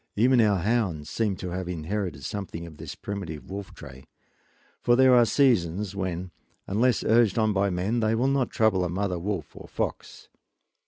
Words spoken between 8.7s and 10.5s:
a mother wolf or fox.